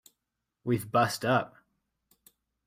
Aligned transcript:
We've 0.63 0.89
bust 0.91 1.23
up. 1.23 1.57